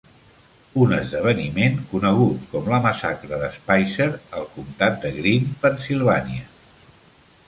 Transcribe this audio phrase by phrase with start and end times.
[0.83, 4.07] Un esdeveniment conegut com la massacre de Spicer
[4.39, 6.49] al comtat de Greene, Pennsilvània.